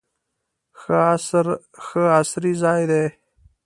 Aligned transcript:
ښه 1.87 2.01
عصري 2.17 2.53
ځای 2.63 2.81
دی. 2.91 3.05